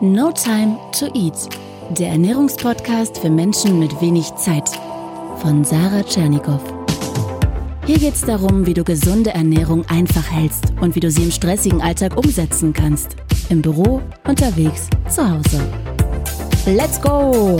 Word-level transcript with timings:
No 0.00 0.30
Time 0.30 0.78
to 0.96 1.06
Eat, 1.06 1.48
der 1.90 2.10
Ernährungspodcast 2.10 3.18
für 3.18 3.30
Menschen 3.30 3.80
mit 3.80 4.00
wenig 4.00 4.32
Zeit 4.36 4.68
von 5.38 5.64
Sarah 5.64 6.04
Tschernikow. 6.04 6.60
Hier 7.84 7.98
geht 7.98 8.14
es 8.14 8.20
darum, 8.20 8.64
wie 8.64 8.74
du 8.74 8.84
gesunde 8.84 9.30
Ernährung 9.30 9.84
einfach 9.88 10.30
hältst 10.30 10.66
und 10.80 10.94
wie 10.94 11.00
du 11.00 11.10
sie 11.10 11.24
im 11.24 11.32
stressigen 11.32 11.82
Alltag 11.82 12.16
umsetzen 12.16 12.72
kannst. 12.72 13.16
Im 13.48 13.60
Büro, 13.60 14.00
unterwegs, 14.24 14.86
zu 15.08 15.28
Hause. 15.28 15.60
Let's 16.66 17.02
go! 17.02 17.58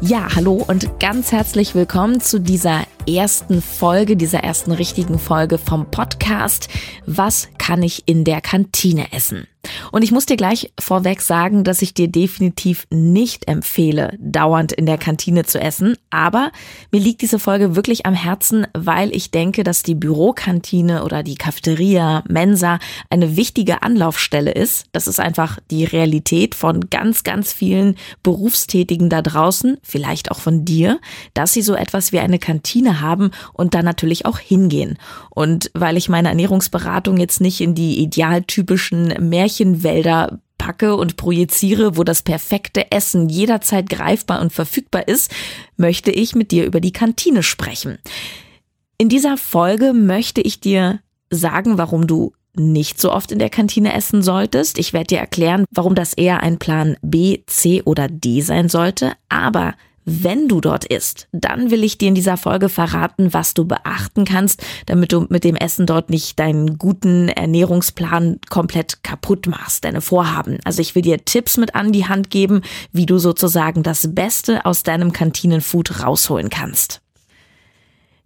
Ja, 0.00 0.26
hallo 0.34 0.64
und 0.66 1.00
ganz 1.00 1.32
herzlich 1.32 1.74
willkommen 1.74 2.22
zu 2.22 2.40
dieser 2.40 2.84
ersten 3.06 3.60
Folge, 3.60 4.16
dieser 4.16 4.40
ersten 4.40 4.72
richtigen 4.72 5.18
Folge 5.18 5.58
vom 5.58 5.90
Podcast. 5.90 6.70
Was 7.04 7.48
kann 7.58 7.82
ich 7.82 8.04
in 8.06 8.24
der 8.24 8.40
Kantine 8.40 9.12
essen? 9.12 9.46
Und 9.92 10.02
ich 10.02 10.12
muss 10.12 10.26
dir 10.26 10.36
gleich 10.36 10.72
vorweg 10.78 11.20
sagen, 11.20 11.64
dass 11.64 11.82
ich 11.82 11.94
dir 11.94 12.08
definitiv 12.08 12.86
nicht 12.90 13.48
empfehle, 13.48 14.16
dauernd 14.18 14.72
in 14.72 14.86
der 14.86 14.98
Kantine 14.98 15.44
zu 15.44 15.60
essen. 15.60 15.96
Aber 16.10 16.50
mir 16.92 17.00
liegt 17.00 17.22
diese 17.22 17.38
Folge 17.38 17.76
wirklich 17.76 18.06
am 18.06 18.14
Herzen, 18.14 18.66
weil 18.74 19.14
ich 19.14 19.30
denke, 19.30 19.64
dass 19.64 19.82
die 19.82 19.94
Bürokantine 19.94 21.04
oder 21.04 21.22
die 21.22 21.34
Cafeteria, 21.34 22.22
Mensa 22.28 22.78
eine 23.10 23.36
wichtige 23.36 23.82
Anlaufstelle 23.82 24.52
ist. 24.52 24.86
Das 24.92 25.06
ist 25.06 25.20
einfach 25.20 25.58
die 25.70 25.84
Realität 25.84 26.54
von 26.54 26.88
ganz, 26.90 27.24
ganz 27.24 27.52
vielen 27.52 27.96
Berufstätigen 28.22 29.08
da 29.08 29.22
draußen, 29.22 29.78
vielleicht 29.82 30.30
auch 30.30 30.40
von 30.40 30.64
dir, 30.64 31.00
dass 31.34 31.52
sie 31.52 31.62
so 31.62 31.74
etwas 31.74 32.12
wie 32.12 32.18
eine 32.18 32.38
Kantine 32.38 33.00
haben 33.00 33.30
und 33.52 33.74
da 33.74 33.82
natürlich 33.82 34.26
auch 34.26 34.38
hingehen. 34.38 34.98
Und 35.30 35.70
weil 35.74 35.96
ich 35.96 36.08
meine 36.08 36.28
Ernährungsberatung 36.28 37.18
jetzt 37.18 37.40
nicht 37.40 37.60
in 37.60 37.74
die 37.74 38.00
idealtypischen 38.00 39.14
Märchenwälder 39.64 40.40
packe 40.58 40.96
und 40.96 41.16
projiziere, 41.16 41.96
wo 41.96 42.04
das 42.04 42.22
perfekte 42.22 42.90
Essen 42.90 43.28
jederzeit 43.28 43.88
greifbar 43.88 44.40
und 44.40 44.52
verfügbar 44.52 45.06
ist, 45.06 45.32
möchte 45.76 46.10
ich 46.10 46.34
mit 46.34 46.50
dir 46.50 46.64
über 46.64 46.80
die 46.80 46.92
Kantine 46.92 47.42
sprechen. 47.42 47.98
In 48.98 49.08
dieser 49.08 49.36
Folge 49.36 49.92
möchte 49.92 50.40
ich 50.40 50.60
dir 50.60 51.00
sagen, 51.30 51.78
warum 51.78 52.06
du 52.06 52.32
nicht 52.54 52.98
so 52.98 53.12
oft 53.12 53.32
in 53.32 53.38
der 53.38 53.50
Kantine 53.50 53.92
essen 53.92 54.22
solltest. 54.22 54.78
Ich 54.78 54.94
werde 54.94 55.08
dir 55.08 55.18
erklären, 55.18 55.66
warum 55.70 55.94
das 55.94 56.14
eher 56.14 56.42
ein 56.42 56.58
Plan 56.58 56.96
B, 57.02 57.42
C 57.46 57.82
oder 57.82 58.08
D 58.08 58.40
sein 58.40 58.70
sollte. 58.70 59.12
Aber 59.28 59.74
wenn 60.08 60.46
du 60.46 60.60
dort 60.60 60.84
isst, 60.84 61.26
dann 61.32 61.72
will 61.72 61.82
ich 61.82 61.98
dir 61.98 62.06
in 62.08 62.14
dieser 62.14 62.36
Folge 62.36 62.68
verraten, 62.68 63.34
was 63.34 63.54
du 63.54 63.64
beachten 63.64 64.24
kannst, 64.24 64.64
damit 64.86 65.12
du 65.12 65.26
mit 65.28 65.42
dem 65.42 65.56
Essen 65.56 65.84
dort 65.84 66.10
nicht 66.10 66.38
deinen 66.38 66.78
guten 66.78 67.28
Ernährungsplan 67.28 68.38
komplett 68.48 69.02
kaputt 69.02 69.48
machst, 69.48 69.84
deine 69.84 70.00
Vorhaben. 70.00 70.58
Also 70.64 70.80
ich 70.80 70.94
will 70.94 71.02
dir 71.02 71.24
Tipps 71.24 71.56
mit 71.56 71.74
an 71.74 71.90
die 71.90 72.06
Hand 72.06 72.30
geben, 72.30 72.62
wie 72.92 73.04
du 73.04 73.18
sozusagen 73.18 73.82
das 73.82 74.14
Beste 74.14 74.64
aus 74.64 74.84
deinem 74.84 75.12
Kantinenfood 75.12 76.00
rausholen 76.04 76.50
kannst. 76.50 77.00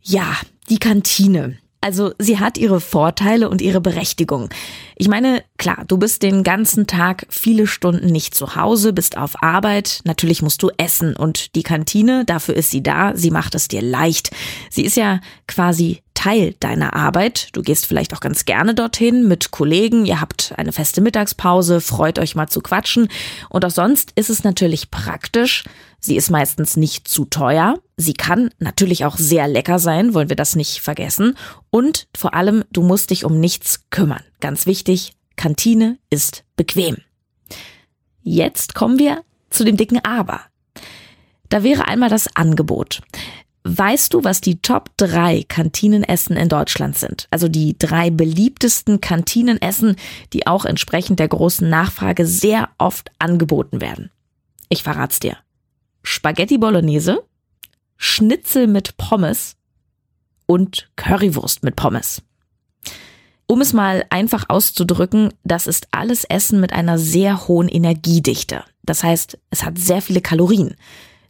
Ja, 0.03 0.37
die 0.69 0.79
Kantine. 0.79 1.57
Also 1.83 2.13
sie 2.19 2.39
hat 2.39 2.59
ihre 2.59 2.81
Vorteile 2.81 3.49
und 3.49 3.63
ihre 3.63 3.81
Berechtigung. 3.81 4.51
Ich 4.97 5.09
meine, 5.09 5.43
klar, 5.57 5.85
du 5.89 5.97
bist 5.97 6.23
den 6.23 6.43
ganzen 6.43 6.87
Tag 6.87 7.27
viele 7.31 7.67
Stunden 7.67 8.09
nicht 8.09 8.35
zu 8.35 8.55
Hause, 8.55 8.93
bist 8.93 9.17
auf 9.17 9.43
Arbeit, 9.43 10.01
natürlich 10.05 10.43
musst 10.43 10.63
du 10.63 10.71
essen 10.77 11.17
und 11.17 11.55
die 11.55 11.63
Kantine, 11.63 12.27
dafür 12.27 12.55
ist 12.55 12.71
sie 12.71 12.83
da, 12.83 13.17
sie 13.17 13.31
macht 13.31 13.55
es 13.55 13.69
dir 13.69 13.81
leicht. 13.81 14.31
Sie 14.69 14.85
ist 14.85 14.97
ja 14.97 15.21
quasi 15.49 16.03
Teil 16.15 16.55
deiner 16.61 16.95
Arbeit. 16.95 17.49
Du 17.53 17.63
gehst 17.63 17.87
vielleicht 17.87 18.15
auch 18.15 18.21
ganz 18.21 18.45
gerne 18.45 18.75
dorthin 18.75 19.27
mit 19.29 19.51
Kollegen, 19.51 20.07
ihr 20.07 20.21
habt 20.21 20.53
eine 20.57 20.73
feste 20.73 21.01
Mittagspause, 21.01 21.81
freut 21.81 22.19
euch 22.19 22.35
mal 22.35 22.49
zu 22.49 22.61
quatschen. 22.61 23.09
Und 23.49 23.65
auch 23.65 23.71
sonst 23.71 24.13
ist 24.17 24.31
es 24.31 24.45
natürlich 24.45 24.91
praktisch. 24.91 25.65
Sie 25.99 26.17
ist 26.17 26.31
meistens 26.31 26.77
nicht 26.77 27.09
zu 27.09 27.27
teuer. 27.27 27.79
Sie 27.97 28.15
kann 28.15 28.51
natürlich 28.59 29.05
auch 29.05 29.17
sehr 29.17 29.49
lecker 29.49 29.79
sein, 29.79 30.15
wollen 30.15 30.31
wir 30.31 30.37
das 30.37 30.57
nicht 30.57 30.81
vergessen. 30.81 31.37
Und 31.71 32.09
vor 32.17 32.35
allem, 32.35 32.65
du 32.71 32.83
musst 32.83 33.11
dich 33.11 33.25
um 33.25 33.39
nichts 33.39 33.91
kümmern. 33.91 34.23
Ganz 34.41 34.67
wichtig, 34.67 35.15
Kantine 35.37 35.99
ist 36.09 36.45
bequem. 36.57 36.99
Jetzt 38.23 38.75
kommen 38.75 38.99
wir 38.99 39.23
zu 39.51 39.65
dem 39.65 39.77
dicken 39.77 40.05
Aber. 40.05 40.41
Da 41.51 41.63
wäre 41.63 41.89
einmal 41.89 42.09
das 42.09 42.35
Angebot. 42.37 43.03
Weißt 43.63 44.15
du, 44.15 44.25
was 44.25 44.41
die 44.41 44.63
Top 44.63 44.91
3 44.97 45.45
Kantinenessen 45.47 46.37
in 46.37 46.49
Deutschland 46.49 46.97
sind? 46.97 47.29
Also 47.31 47.49
die 47.49 47.77
drei 47.79 48.11
beliebtesten 48.11 49.01
Kantinenessen, 49.01 49.97
die 50.33 50.47
auch 50.47 50.65
entsprechend 50.65 51.21
der 51.21 51.29
großen 51.29 51.69
Nachfrage 51.69 52.27
sehr 52.27 52.71
oft 52.79 53.11
angeboten 53.19 53.81
werden. 53.83 54.11
Ich 54.71 54.83
verrat's 54.83 55.21
dir. 55.21 55.37
Spaghetti 56.03 56.57
Bolognese, 56.57 57.23
Schnitzel 57.99 58.67
mit 58.67 58.97
Pommes 58.97 59.57
und 60.47 60.91
Currywurst 60.97 61.63
mit 61.63 61.77
Pommes. 61.77 62.23
Um 63.47 63.61
es 63.61 63.73
mal 63.73 64.07
einfach 64.11 64.45
auszudrücken, 64.49 65.35
das 65.45 65.67
ist 65.67 65.89
alles 65.91 66.25
Essen 66.25 66.61
mit 66.61 66.73
einer 66.73 66.99
sehr 66.99 67.49
hohen 67.49 67.69
Energiedichte. 67.69 68.65
Das 68.85 69.03
heißt, 69.03 69.39
es 69.51 69.65
hat 69.65 69.77
sehr 69.77 70.01
viele 70.01 70.21
Kalorien. 70.21 70.77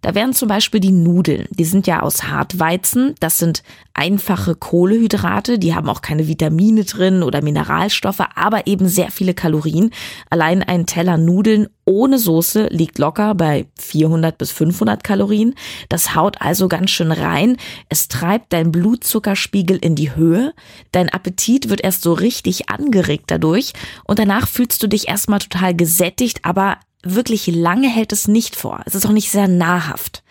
Da 0.00 0.14
wären 0.14 0.32
zum 0.32 0.48
Beispiel 0.48 0.80
die 0.80 0.92
Nudeln. 0.92 1.46
Die 1.50 1.64
sind 1.64 1.86
ja 1.86 2.00
aus 2.00 2.24
Hartweizen. 2.24 3.14
Das 3.20 3.38
sind 3.38 3.62
einfache 3.92 4.54
Kohlehydrate. 4.54 5.58
Die 5.58 5.74
haben 5.74 5.88
auch 5.88 6.00
keine 6.00 6.26
Vitamine 6.26 6.84
drin 6.84 7.22
oder 7.22 7.42
Mineralstoffe, 7.42 8.22
aber 8.34 8.66
eben 8.66 8.88
sehr 8.88 9.10
viele 9.10 9.34
Kalorien. 9.34 9.90
Allein 10.30 10.62
ein 10.62 10.86
Teller 10.86 11.18
Nudeln 11.18 11.68
ohne 11.84 12.18
Soße 12.18 12.68
liegt 12.70 12.98
locker 12.98 13.34
bei 13.34 13.66
400 13.78 14.38
bis 14.38 14.52
500 14.52 15.02
Kalorien. 15.02 15.54
Das 15.88 16.14
haut 16.14 16.40
also 16.40 16.68
ganz 16.68 16.90
schön 16.90 17.12
rein. 17.12 17.56
Es 17.88 18.08
treibt 18.08 18.52
dein 18.52 18.70
Blutzuckerspiegel 18.72 19.76
in 19.76 19.96
die 19.96 20.14
Höhe. 20.14 20.54
Dein 20.92 21.08
Appetit 21.08 21.68
wird 21.68 21.82
erst 21.82 22.02
so 22.02 22.12
richtig 22.12 22.70
angeregt 22.70 23.24
dadurch. 23.26 23.72
Und 24.04 24.18
danach 24.18 24.48
fühlst 24.48 24.82
du 24.82 24.86
dich 24.86 25.08
erstmal 25.08 25.40
total 25.40 25.74
gesättigt, 25.74 26.44
aber 26.44 26.78
wirklich 27.02 27.46
lange 27.46 27.88
hält 27.88 28.12
es 28.12 28.28
nicht 28.28 28.56
vor. 28.56 28.82
Es 28.86 28.94
ist 28.94 29.06
auch 29.06 29.12
nicht 29.12 29.30
sehr 29.30 29.48
nahrhaft. 29.48 30.22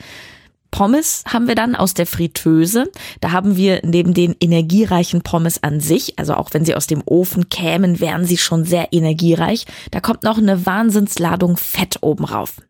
Pommes 0.72 1.24
haben 1.28 1.48
wir 1.48 1.56
dann 1.56 1.76
aus 1.76 1.94
der 1.94 2.06
Fritteuse. 2.06 2.92
Da 3.22 3.32
haben 3.32 3.58
wir 3.58 3.82
neben 3.84 4.14
den 4.14 4.36
energiereichen 4.40 5.22
Pommes 5.22 5.64
an 5.64 5.80
sich, 5.80 6.20
also 6.20 6.36
auch 6.36 6.54
wenn 6.54 6.66
sie 6.66 6.76
aus 6.76 6.88
dem 6.88 7.02
Ofen 7.06 7.50
kämen, 7.50 8.00
wären 8.00 8.26
sie 8.26 8.38
schon 8.38 8.66
sehr 8.66 8.94
energiereich. 8.94 9.66
Da 9.92 10.00
kommt 10.00 10.24
noch 10.24 10.38
eine 10.38 10.66
Wahnsinnsladung 10.66 11.58
Fett 11.58 11.98
oben 12.02 12.26
rauf. 12.26 12.62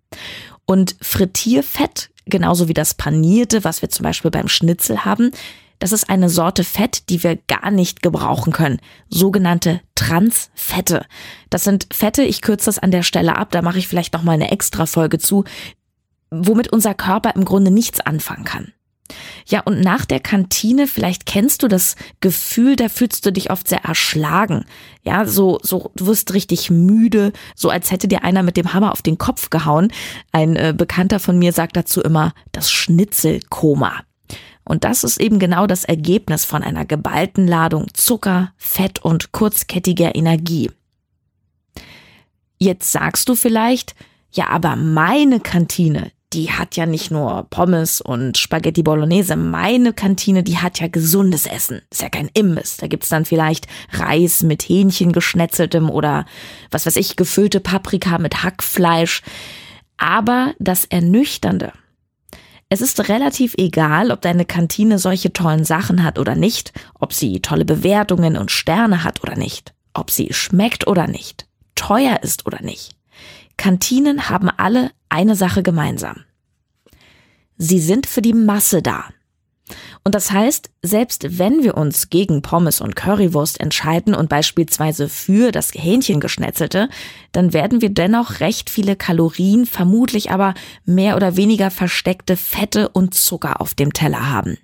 Und 0.65 0.95
Frittierfett, 1.01 2.09
genauso 2.29 2.67
wie 2.67 2.73
das 2.73 2.93
panierte, 2.93 3.63
was 3.63 3.81
wir 3.81 3.89
zum 3.89 4.03
Beispiel 4.03 4.31
beim 4.31 4.47
Schnitzel 4.47 5.05
haben, 5.05 5.31
das 5.79 5.93
ist 5.93 6.09
eine 6.09 6.29
Sorte 6.29 6.63
Fett, 6.65 7.09
die 7.09 7.23
wir 7.23 7.37
gar 7.47 7.71
nicht 7.71 8.03
gebrauchen 8.03 8.51
können. 8.51 8.81
Sogenannte 9.09 9.79
Transfette. 9.95 11.05
Das 11.49 11.63
sind 11.63 11.87
Fette, 11.91 12.23
ich 12.23 12.41
kürze 12.41 12.65
das 12.65 12.79
an 12.79 12.91
der 12.91 13.03
Stelle 13.03 13.37
ab, 13.37 13.51
da 13.51 13.61
mache 13.61 13.79
ich 13.79 13.87
vielleicht 13.87 14.13
noch 14.13 14.23
mal 14.23 14.33
eine 14.33 14.51
extra 14.51 14.85
Folge 14.85 15.19
zu, 15.19 15.45
womit 16.31 16.67
unser 16.71 16.93
Körper 16.93 17.33
im 17.35 17.45
Grunde 17.45 17.71
nichts 17.71 18.01
anfangen 18.01 18.43
kann. 18.43 18.73
Ja, 19.47 19.61
und 19.61 19.81
nach 19.81 20.05
der 20.05 20.19
Kantine, 20.19 20.87
vielleicht 20.87 21.25
kennst 21.25 21.63
du 21.63 21.67
das 21.67 21.95
Gefühl, 22.19 22.75
da 22.75 22.89
fühlst 22.89 23.25
du 23.25 23.31
dich 23.31 23.51
oft 23.51 23.67
sehr 23.67 23.83
erschlagen. 23.83 24.65
Ja, 25.03 25.25
so, 25.25 25.59
so, 25.61 25.91
du 25.95 26.05
wirst 26.05 26.33
richtig 26.33 26.69
müde, 26.69 27.33
so 27.55 27.69
als 27.69 27.91
hätte 27.91 28.07
dir 28.07 28.23
einer 28.23 28.43
mit 28.43 28.57
dem 28.57 28.73
Hammer 28.73 28.91
auf 28.91 29.01
den 29.01 29.17
Kopf 29.17 29.49
gehauen. 29.49 29.91
Ein 30.31 30.55
äh, 30.55 30.73
Bekannter 30.77 31.19
von 31.19 31.39
mir 31.39 31.53
sagt 31.53 31.75
dazu 31.75 32.01
immer 32.01 32.33
das 32.51 32.71
Schnitzelkoma. 32.71 34.03
Und 34.63 34.83
das 34.83 35.03
ist 35.03 35.19
eben 35.19 35.39
genau 35.39 35.65
das 35.65 35.83
Ergebnis 35.83 36.45
von 36.45 36.61
einer 36.61 36.85
geballten 36.85 37.47
Ladung 37.47 37.87
Zucker, 37.95 38.53
Fett 38.55 38.99
und 38.99 39.31
kurzkettiger 39.31 40.15
Energie. 40.15 40.69
Jetzt 42.59 42.91
sagst 42.91 43.27
du 43.29 43.35
vielleicht, 43.35 43.95
ja, 44.31 44.49
aber 44.49 44.75
meine 44.75 45.39
Kantine, 45.39 46.11
die 46.33 46.51
hat 46.51 46.75
ja 46.75 46.85
nicht 46.85 47.09
nur 47.09 47.47
Pommes 47.49 48.01
und 48.01 48.37
Spaghetti 48.37 48.83
Bolognese. 48.83 49.35
Meine 49.35 49.93
Kantine, 49.93 50.43
die 50.43 50.57
hat 50.57 50.79
ja 50.79 50.87
gesundes 50.87 51.47
Essen. 51.47 51.81
Ist 51.89 52.01
ja 52.01 52.09
kein 52.09 52.29
Imbiss. 52.33 52.77
Da 52.77 52.87
gibt's 52.87 53.09
dann 53.09 53.25
vielleicht 53.25 53.67
Reis 53.91 54.43
mit 54.43 54.61
Hähnchen 54.63 55.11
geschnetzeltem 55.11 55.89
oder 55.89 56.25
was 56.69 56.85
weiß 56.85 56.97
ich, 56.97 57.15
gefüllte 57.15 57.59
Paprika 57.59 58.19
mit 58.19 58.43
Hackfleisch. 58.43 59.23
Aber 59.97 60.53
das 60.59 60.85
Ernüchternde, 60.85 61.73
es 62.69 62.81
ist 62.81 63.09
relativ 63.09 63.55
egal, 63.57 64.11
ob 64.11 64.21
deine 64.21 64.45
Kantine 64.45 64.99
solche 64.99 65.33
tollen 65.33 65.65
Sachen 65.65 66.03
hat 66.03 66.19
oder 66.19 66.35
nicht, 66.35 66.71
ob 66.99 67.13
sie 67.13 67.41
tolle 67.41 67.65
Bewertungen 67.65 68.37
und 68.37 68.51
Sterne 68.51 69.03
hat 69.03 69.23
oder 69.23 69.35
nicht, 69.35 69.73
ob 69.95 70.11
sie 70.11 70.31
schmeckt 70.31 70.85
oder 70.85 71.07
nicht, 71.07 71.47
teuer 71.73 72.19
ist 72.21 72.45
oder 72.45 72.61
nicht. 72.61 72.98
Kantinen 73.59 74.29
haben 74.29 74.49
alle 74.49 74.91
eine 75.09 75.35
Sache 75.35 75.63
gemeinsam. 75.63 76.23
Sie 77.57 77.79
sind 77.79 78.07
für 78.07 78.21
die 78.21 78.33
Masse 78.33 78.81
da. 78.81 79.03
Und 80.05 80.15
das 80.15 80.31
heißt, 80.31 80.71
selbst 80.81 81.37
wenn 81.37 81.61
wir 81.61 81.75
uns 81.75 82.09
gegen 82.09 82.41
Pommes 82.41 82.79
und 82.79 82.95
Currywurst 82.95 83.59
entscheiden 83.59 84.15
und 84.15 84.29
beispielsweise 84.29 85.09
für 85.09 85.51
das 85.51 85.73
Hähnchengeschnetzelte, 85.73 86.87
dann 87.33 87.51
werden 87.51 87.81
wir 87.81 87.89
dennoch 87.89 88.39
recht 88.39 88.69
viele 88.69 88.95
Kalorien, 88.95 89.65
vermutlich 89.65 90.31
aber 90.31 90.53
mehr 90.85 91.17
oder 91.17 91.35
weniger 91.35 91.69
versteckte 91.69 92.37
Fette 92.37 92.87
und 92.87 93.13
Zucker 93.13 93.59
auf 93.59 93.73
dem 93.73 93.91
Teller 93.91 94.31
haben. 94.31 94.57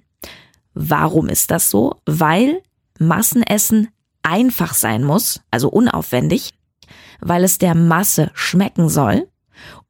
Warum 0.74 1.28
ist 1.28 1.52
das 1.52 1.70
so? 1.70 1.98
Weil 2.06 2.62
Massenessen 2.98 3.90
einfach 4.24 4.74
sein 4.74 5.04
muss, 5.04 5.42
also 5.52 5.68
unaufwendig, 5.68 6.54
weil 7.20 7.44
es 7.44 7.58
der 7.58 7.76
Masse 7.76 8.32
schmecken 8.34 8.90
soll 8.90 9.28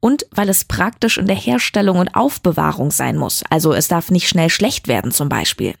und 0.00 0.26
weil 0.30 0.48
es 0.48 0.64
praktisch 0.64 1.18
in 1.18 1.26
der 1.26 1.36
Herstellung 1.36 1.98
und 1.98 2.14
Aufbewahrung 2.14 2.90
sein 2.90 3.16
muss. 3.16 3.42
Also 3.50 3.72
es 3.72 3.88
darf 3.88 4.10
nicht 4.10 4.28
schnell 4.28 4.50
schlecht 4.50 4.88
werden 4.88 5.10
zum 5.10 5.28
Beispiel. 5.28 5.74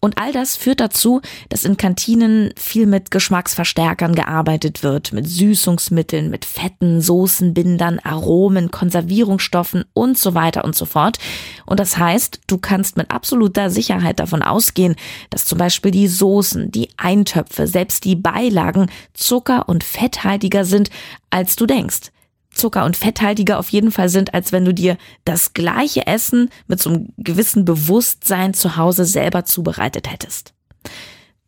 Und 0.00 0.18
all 0.18 0.32
das 0.32 0.56
führt 0.56 0.80
dazu, 0.80 1.20
dass 1.48 1.64
in 1.64 1.76
Kantinen 1.76 2.52
viel 2.56 2.86
mit 2.86 3.10
Geschmacksverstärkern 3.10 4.14
gearbeitet 4.14 4.82
wird, 4.82 5.12
mit 5.12 5.28
Süßungsmitteln, 5.28 6.30
mit 6.30 6.44
Fetten, 6.44 7.00
Soßenbindern, 7.00 7.98
Aromen, 7.98 8.70
Konservierungsstoffen 8.70 9.84
und 9.94 10.16
so 10.16 10.34
weiter 10.34 10.64
und 10.64 10.76
so 10.76 10.84
fort. 10.84 11.18
Und 11.66 11.80
das 11.80 11.98
heißt, 11.98 12.40
du 12.46 12.58
kannst 12.58 12.96
mit 12.96 13.10
absoluter 13.10 13.70
Sicherheit 13.70 14.20
davon 14.20 14.42
ausgehen, 14.42 14.94
dass 15.30 15.44
zum 15.44 15.58
Beispiel 15.58 15.90
die 15.90 16.08
Soßen, 16.08 16.70
die 16.70 16.90
Eintöpfe, 16.96 17.66
selbst 17.66 18.04
die 18.04 18.16
Beilagen 18.16 18.90
zucker- 19.14 19.68
und 19.68 19.82
fetthaltiger 19.82 20.64
sind, 20.64 20.90
als 21.30 21.56
du 21.56 21.66
denkst. 21.66 22.12
Zucker- 22.58 22.84
und 22.84 22.96
fetthaltiger 22.96 23.58
auf 23.58 23.70
jeden 23.70 23.90
Fall 23.90 24.08
sind, 24.08 24.34
als 24.34 24.52
wenn 24.52 24.64
du 24.64 24.74
dir 24.74 24.96
das 25.24 25.54
gleiche 25.54 26.06
Essen 26.06 26.50
mit 26.66 26.82
so 26.82 26.90
einem 26.90 27.08
gewissen 27.16 27.64
Bewusstsein 27.64 28.54
zu 28.54 28.76
Hause 28.76 29.04
selber 29.04 29.44
zubereitet 29.44 30.10
hättest. 30.10 30.52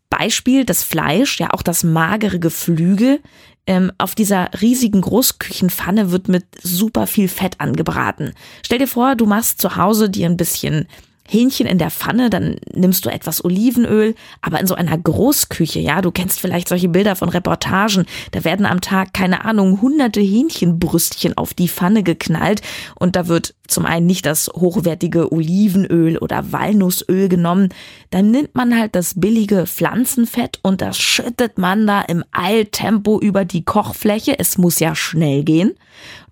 Beispiel 0.08 0.64
das 0.64 0.82
Fleisch, 0.82 1.38
ja 1.38 1.52
auch 1.52 1.62
das 1.62 1.84
magere 1.84 2.40
Geflügel, 2.40 3.20
ähm, 3.66 3.92
auf 3.98 4.14
dieser 4.14 4.50
riesigen 4.60 5.00
Großküchenpfanne 5.00 6.10
wird 6.10 6.28
mit 6.28 6.44
super 6.62 7.06
viel 7.06 7.28
Fett 7.28 7.60
angebraten. 7.60 8.32
Stell 8.64 8.78
dir 8.78 8.88
vor, 8.88 9.14
du 9.14 9.26
machst 9.26 9.60
zu 9.60 9.76
Hause 9.76 10.10
dir 10.10 10.26
ein 10.26 10.36
bisschen 10.36 10.88
Hähnchen 11.30 11.66
in 11.66 11.78
der 11.78 11.90
Pfanne, 11.90 12.28
dann 12.28 12.56
nimmst 12.74 13.04
du 13.04 13.08
etwas 13.08 13.44
Olivenöl, 13.44 14.14
aber 14.40 14.60
in 14.60 14.66
so 14.66 14.74
einer 14.74 14.98
Großküche, 14.98 15.78
ja, 15.78 16.02
du 16.02 16.10
kennst 16.10 16.40
vielleicht 16.40 16.68
solche 16.68 16.88
Bilder 16.88 17.14
von 17.14 17.28
Reportagen, 17.28 18.06
da 18.32 18.44
werden 18.44 18.66
am 18.66 18.80
Tag, 18.80 19.14
keine 19.14 19.44
Ahnung, 19.44 19.80
hunderte 19.80 20.20
Hähnchenbrüstchen 20.20 21.38
auf 21.38 21.54
die 21.54 21.68
Pfanne 21.68 22.02
geknallt 22.02 22.62
und 22.96 23.14
da 23.14 23.28
wird 23.28 23.54
zum 23.68 23.86
einen 23.86 24.06
nicht 24.06 24.26
das 24.26 24.48
hochwertige 24.48 25.32
Olivenöl 25.32 26.18
oder 26.18 26.52
Walnussöl 26.52 27.28
genommen, 27.28 27.68
dann 28.10 28.32
nimmt 28.32 28.54
man 28.54 28.76
halt 28.76 28.96
das 28.96 29.14
billige 29.18 29.66
Pflanzenfett 29.66 30.58
und 30.62 30.82
das 30.82 30.98
schüttet 30.98 31.58
man 31.58 31.86
da 31.86 32.02
im 32.02 32.24
Eiltempo 32.32 33.20
über 33.20 33.44
die 33.44 33.64
Kochfläche, 33.64 34.36
es 34.38 34.58
muss 34.58 34.80
ja 34.80 34.96
schnell 34.96 35.44
gehen. 35.44 35.74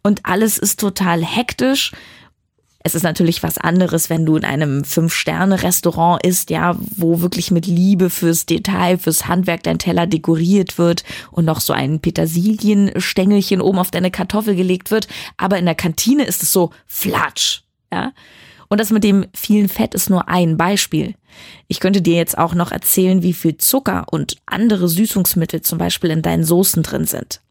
Und 0.02 0.20
alles 0.24 0.58
ist 0.58 0.80
total 0.80 1.24
hektisch, 1.24 1.92
es 2.88 2.94
ist 2.94 3.02
natürlich 3.02 3.42
was 3.42 3.58
anderes, 3.58 4.08
wenn 4.08 4.24
du 4.24 4.36
in 4.36 4.46
einem 4.46 4.82
Fünf-Sterne-Restaurant 4.82 6.24
isst, 6.24 6.48
ja, 6.48 6.74
wo 6.96 7.20
wirklich 7.20 7.50
mit 7.50 7.66
Liebe 7.66 8.08
fürs 8.08 8.46
Detail, 8.46 8.96
fürs 8.96 9.28
Handwerk 9.28 9.62
dein 9.62 9.78
Teller 9.78 10.06
dekoriert 10.06 10.78
wird 10.78 11.04
und 11.30 11.44
noch 11.44 11.60
so 11.60 11.74
ein 11.74 12.00
Petersilienstängelchen 12.00 13.60
oben 13.60 13.78
auf 13.78 13.90
deine 13.90 14.10
Kartoffel 14.10 14.56
gelegt 14.56 14.90
wird. 14.90 15.06
Aber 15.36 15.58
in 15.58 15.66
der 15.66 15.74
Kantine 15.74 16.24
ist 16.24 16.42
es 16.42 16.50
so 16.50 16.70
flatsch, 16.86 17.60
ja. 17.92 18.12
Und 18.68 18.80
das 18.80 18.90
mit 18.90 19.04
dem 19.04 19.26
vielen 19.34 19.68
Fett 19.68 19.94
ist 19.94 20.08
nur 20.08 20.28
ein 20.28 20.56
Beispiel. 20.56 21.14
Ich 21.68 21.80
könnte 21.80 22.00
dir 22.00 22.16
jetzt 22.16 22.38
auch 22.38 22.54
noch 22.54 22.72
erzählen, 22.72 23.22
wie 23.22 23.34
viel 23.34 23.58
Zucker 23.58 24.06
und 24.10 24.36
andere 24.46 24.88
Süßungsmittel 24.88 25.60
zum 25.60 25.76
Beispiel 25.76 26.10
in 26.10 26.22
deinen 26.22 26.44
Soßen 26.44 26.82
drin 26.82 27.04
sind. 27.04 27.42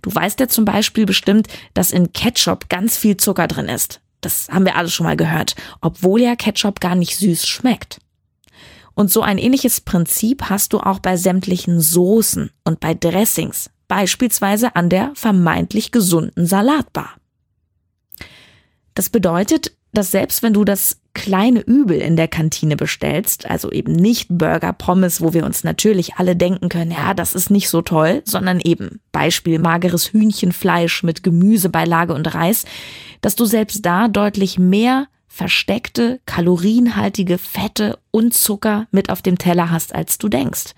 Du 0.00 0.14
weißt 0.14 0.40
ja 0.40 0.48
zum 0.48 0.64
Beispiel 0.64 1.04
bestimmt, 1.04 1.48
dass 1.74 1.92
in 1.92 2.12
Ketchup 2.14 2.70
ganz 2.70 2.96
viel 2.96 3.18
Zucker 3.18 3.48
drin 3.48 3.66
ist. 3.66 4.00
Das 4.20 4.48
haben 4.50 4.64
wir 4.64 4.76
alle 4.76 4.88
schon 4.88 5.06
mal 5.06 5.16
gehört, 5.16 5.54
obwohl 5.80 6.20
ja 6.20 6.36
Ketchup 6.36 6.80
gar 6.80 6.94
nicht 6.94 7.16
süß 7.16 7.46
schmeckt. 7.46 8.00
Und 8.94 9.12
so 9.12 9.22
ein 9.22 9.38
ähnliches 9.38 9.80
Prinzip 9.80 10.44
hast 10.50 10.72
du 10.72 10.80
auch 10.80 10.98
bei 10.98 11.16
sämtlichen 11.16 11.80
Soßen 11.80 12.50
und 12.64 12.80
bei 12.80 12.94
Dressings, 12.94 13.70
beispielsweise 13.86 14.74
an 14.74 14.88
der 14.90 15.12
vermeintlich 15.14 15.92
gesunden 15.92 16.46
Salatbar. 16.46 17.14
Das 18.94 19.08
bedeutet, 19.08 19.76
dass 19.92 20.10
selbst 20.10 20.42
wenn 20.42 20.52
du 20.52 20.64
das 20.64 21.00
kleine 21.14 21.60
Übel 21.60 21.98
in 21.98 22.16
der 22.16 22.28
Kantine 22.28 22.76
bestellst, 22.76 23.48
also 23.50 23.70
eben 23.70 23.92
nicht 23.92 24.26
Burger, 24.30 24.72
Pommes, 24.72 25.20
wo 25.20 25.32
wir 25.32 25.44
uns 25.44 25.64
natürlich 25.64 26.14
alle 26.14 26.36
denken 26.36 26.68
können, 26.68 26.90
ja, 26.90 27.14
das 27.14 27.34
ist 27.34 27.50
nicht 27.50 27.68
so 27.68 27.82
toll, 27.82 28.22
sondern 28.24 28.60
eben 28.60 29.00
Beispiel 29.10 29.58
mageres 29.58 30.12
Hühnchenfleisch 30.12 31.02
mit 31.02 31.22
Gemüsebeilage 31.22 32.14
und 32.14 32.34
Reis, 32.34 32.64
dass 33.20 33.36
du 33.36 33.44
selbst 33.44 33.84
da 33.84 34.08
deutlich 34.08 34.58
mehr 34.58 35.08
versteckte, 35.26 36.20
kalorienhaltige 36.26 37.38
Fette 37.38 37.98
und 38.10 38.34
Zucker 38.34 38.86
mit 38.90 39.10
auf 39.10 39.22
dem 39.22 39.38
Teller 39.38 39.70
hast, 39.70 39.94
als 39.94 40.18
du 40.18 40.28
denkst 40.28 40.74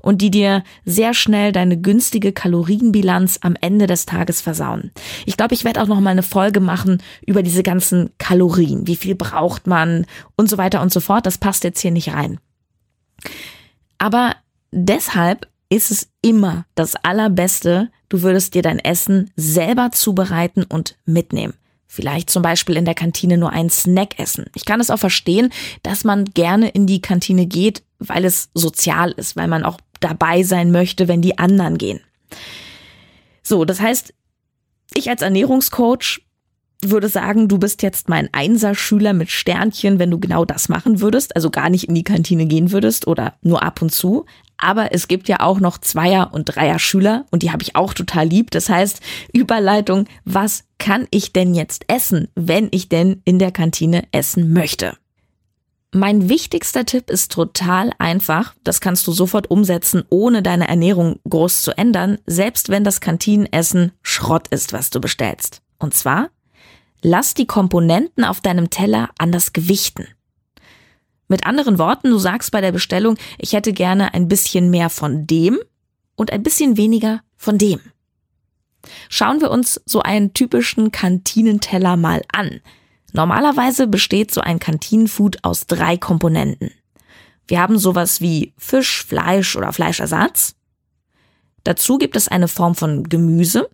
und 0.00 0.20
die 0.20 0.30
dir 0.30 0.62
sehr 0.84 1.14
schnell 1.14 1.52
deine 1.52 1.80
günstige 1.80 2.32
Kalorienbilanz 2.32 3.38
am 3.42 3.56
Ende 3.60 3.86
des 3.86 4.06
Tages 4.06 4.40
versauen. 4.40 4.90
Ich 5.26 5.36
glaube, 5.36 5.54
ich 5.54 5.64
werde 5.64 5.82
auch 5.82 5.86
noch 5.86 6.00
mal 6.00 6.10
eine 6.10 6.22
Folge 6.22 6.60
machen 6.60 7.02
über 7.26 7.42
diese 7.42 7.62
ganzen 7.62 8.10
Kalorien. 8.18 8.86
Wie 8.86 8.96
viel 8.96 9.14
braucht 9.14 9.66
man 9.66 10.06
und 10.36 10.48
so 10.48 10.58
weiter 10.58 10.82
und 10.82 10.92
so 10.92 11.00
fort. 11.00 11.26
Das 11.26 11.38
passt 11.38 11.64
jetzt 11.64 11.80
hier 11.80 11.90
nicht 11.90 12.12
rein. 12.12 12.38
Aber 13.98 14.34
deshalb 14.72 15.48
ist 15.68 15.90
es 15.90 16.10
immer 16.20 16.66
das 16.74 16.96
Allerbeste, 16.96 17.90
du 18.08 18.22
würdest 18.22 18.54
dir 18.54 18.62
dein 18.62 18.78
Essen 18.78 19.30
selber 19.36 19.90
zubereiten 19.92 20.64
und 20.64 20.98
mitnehmen. 21.06 21.54
Vielleicht 21.94 22.30
zum 22.30 22.42
Beispiel 22.42 22.78
in 22.78 22.86
der 22.86 22.94
Kantine 22.94 23.36
nur 23.36 23.50
einen 23.50 23.68
Snack 23.68 24.18
essen. 24.18 24.46
Ich 24.54 24.64
kann 24.64 24.80
es 24.80 24.88
auch 24.88 24.98
verstehen, 24.98 25.52
dass 25.82 26.04
man 26.04 26.24
gerne 26.24 26.70
in 26.70 26.86
die 26.86 27.02
Kantine 27.02 27.44
geht, 27.44 27.82
weil 27.98 28.24
es 28.24 28.48
sozial 28.54 29.10
ist, 29.10 29.36
weil 29.36 29.46
man 29.46 29.62
auch 29.62 29.78
dabei 30.00 30.42
sein 30.42 30.72
möchte, 30.72 31.06
wenn 31.06 31.20
die 31.20 31.36
anderen 31.36 31.76
gehen. 31.76 32.00
So, 33.42 33.66
das 33.66 33.78
heißt, 33.78 34.14
ich 34.94 35.10
als 35.10 35.20
Ernährungscoach 35.20 36.22
würde 36.82 37.08
sagen, 37.08 37.48
du 37.48 37.58
bist 37.58 37.82
jetzt 37.82 38.08
mein 38.08 38.28
Einser-Schüler 38.32 39.12
mit 39.12 39.30
Sternchen, 39.30 39.98
wenn 39.98 40.10
du 40.10 40.18
genau 40.18 40.44
das 40.44 40.68
machen 40.68 41.00
würdest, 41.00 41.36
also 41.36 41.50
gar 41.50 41.70
nicht 41.70 41.88
in 41.88 41.94
die 41.94 42.04
Kantine 42.04 42.46
gehen 42.46 42.72
würdest 42.72 43.06
oder 43.06 43.34
nur 43.42 43.62
ab 43.62 43.82
und 43.82 43.90
zu. 43.90 44.26
Aber 44.56 44.92
es 44.92 45.08
gibt 45.08 45.28
ja 45.28 45.40
auch 45.40 45.60
noch 45.60 45.78
Zweier- 45.78 46.32
und 46.32 46.44
Dreier-Schüler 46.44 47.26
und 47.30 47.42
die 47.42 47.50
habe 47.50 47.62
ich 47.62 47.74
auch 47.76 47.94
total 47.94 48.26
lieb. 48.26 48.50
Das 48.50 48.68
heißt, 48.68 49.00
Überleitung, 49.32 50.06
was 50.24 50.64
kann 50.78 51.06
ich 51.10 51.32
denn 51.32 51.54
jetzt 51.54 51.84
essen, 51.88 52.28
wenn 52.34 52.68
ich 52.70 52.88
denn 52.88 53.22
in 53.24 53.38
der 53.38 53.52
Kantine 53.52 54.04
essen 54.12 54.52
möchte? 54.52 54.96
Mein 55.94 56.30
wichtigster 56.30 56.86
Tipp 56.86 57.10
ist 57.10 57.32
total 57.32 57.90
einfach. 57.98 58.54
Das 58.64 58.80
kannst 58.80 59.06
du 59.06 59.12
sofort 59.12 59.50
umsetzen, 59.50 60.04
ohne 60.08 60.42
deine 60.42 60.66
Ernährung 60.66 61.20
groß 61.28 61.60
zu 61.60 61.76
ändern, 61.76 62.16
selbst 62.24 62.70
wenn 62.70 62.82
das 62.82 63.02
Kantinenessen 63.02 63.92
Schrott 64.00 64.48
ist, 64.48 64.72
was 64.72 64.88
du 64.88 65.02
bestellst. 65.02 65.60
Und 65.78 65.92
zwar, 65.92 66.30
lass 67.02 67.34
die 67.34 67.46
Komponenten 67.46 68.24
auf 68.24 68.40
deinem 68.40 68.70
Teller 68.70 69.10
anders 69.18 69.52
gewichten. 69.52 70.06
Mit 71.28 71.46
anderen 71.46 71.78
Worten, 71.78 72.10
du 72.10 72.18
sagst 72.18 72.52
bei 72.52 72.60
der 72.60 72.72
Bestellung, 72.72 73.16
ich 73.38 73.52
hätte 73.52 73.72
gerne 73.72 74.14
ein 74.14 74.28
bisschen 74.28 74.70
mehr 74.70 74.90
von 74.90 75.26
dem 75.26 75.58
und 76.14 76.32
ein 76.32 76.42
bisschen 76.42 76.76
weniger 76.76 77.22
von 77.36 77.58
dem. 77.58 77.80
Schauen 79.08 79.40
wir 79.40 79.50
uns 79.50 79.80
so 79.86 80.02
einen 80.02 80.34
typischen 80.34 80.92
Kantinenteller 80.92 81.96
mal 81.96 82.22
an. 82.32 82.60
Normalerweise 83.12 83.86
besteht 83.86 84.32
so 84.32 84.40
ein 84.40 84.58
Kantinenfood 84.58 85.38
aus 85.42 85.66
drei 85.66 85.96
Komponenten. 85.96 86.70
Wir 87.46 87.60
haben 87.60 87.78
sowas 87.78 88.20
wie 88.20 88.54
Fisch, 88.56 89.04
Fleisch 89.04 89.56
oder 89.56 89.72
Fleischersatz. 89.72 90.54
Dazu 91.64 91.98
gibt 91.98 92.16
es 92.16 92.28
eine 92.28 92.48
Form 92.48 92.74
von 92.74 93.04
Gemüse. 93.04 93.68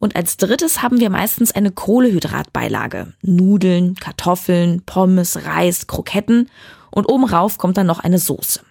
Und 0.00 0.16
als 0.16 0.38
drittes 0.38 0.82
haben 0.82 0.98
wir 0.98 1.10
meistens 1.10 1.52
eine 1.52 1.70
Kohlehydratbeilage. 1.70 3.12
Nudeln, 3.20 3.94
Kartoffeln, 3.96 4.82
Pommes, 4.86 5.44
Reis, 5.44 5.86
Kroketten 5.86 6.50
und 6.90 7.04
oben 7.04 7.24
rauf 7.24 7.58
kommt 7.58 7.76
dann 7.76 7.86
noch 7.86 8.00
eine 8.00 8.18
Soße. 8.18 8.62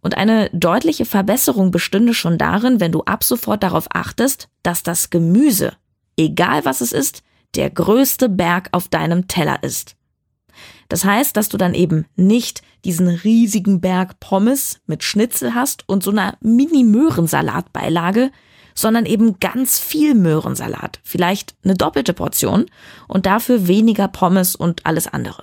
Und 0.00 0.16
eine 0.16 0.50
deutliche 0.52 1.04
Verbesserung 1.04 1.70
bestünde 1.70 2.14
schon 2.14 2.38
darin, 2.38 2.80
wenn 2.80 2.92
du 2.92 3.02
ab 3.02 3.22
sofort 3.22 3.62
darauf 3.62 3.86
achtest, 3.92 4.48
dass 4.62 4.82
das 4.82 5.10
Gemüse, 5.10 5.74
egal 6.16 6.64
was 6.64 6.80
es 6.80 6.92
ist, 6.92 7.22
der 7.54 7.68
größte 7.68 8.30
Berg 8.30 8.70
auf 8.72 8.88
deinem 8.88 9.28
Teller 9.28 9.62
ist. 9.62 9.96
Das 10.88 11.04
heißt, 11.04 11.36
dass 11.36 11.50
du 11.50 11.58
dann 11.58 11.74
eben 11.74 12.06
nicht 12.16 12.62
diesen 12.86 13.08
riesigen 13.08 13.80
Berg 13.80 14.18
Pommes 14.18 14.80
mit 14.86 15.04
Schnitzel 15.04 15.54
hast 15.54 15.88
und 15.88 16.02
so 16.02 16.10
einer 16.10 16.36
Mini-Möhrensalatbeilage, 16.40 18.32
sondern 18.74 19.06
eben 19.06 19.38
ganz 19.40 19.78
viel 19.78 20.14
Möhrensalat, 20.14 21.00
vielleicht 21.02 21.54
eine 21.64 21.74
doppelte 21.74 22.12
Portion 22.12 22.66
und 23.08 23.26
dafür 23.26 23.66
weniger 23.68 24.08
Pommes 24.08 24.56
und 24.56 24.86
alles 24.86 25.06
andere. 25.06 25.42